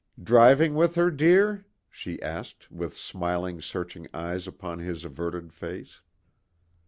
"Driving 0.19 0.73
with 0.73 0.95
her, 0.95 1.11
dear?" 1.11 1.67
she 1.87 2.19
asked, 2.23 2.71
with 2.71 2.97
smiling, 2.97 3.61
searching 3.61 4.07
eyes 4.15 4.47
upon 4.47 4.79
his 4.79 5.05
averted 5.05 5.53
face. 5.53 6.01